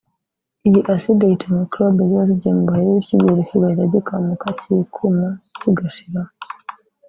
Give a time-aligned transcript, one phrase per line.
[0.67, 5.27] iyi acide yica mikorobe ziba zagiye mu biheri bityo igiheri kigahita gikamuka kikuma
[5.59, 6.31] kigashiraho